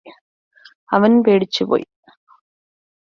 അവൻ 0.89 1.11
പേടിച്ചുപോയി 1.23 1.85